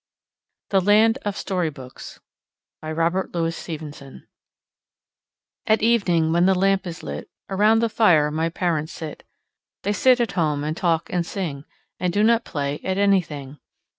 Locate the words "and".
10.63-10.75, 11.13-11.23, 11.99-12.11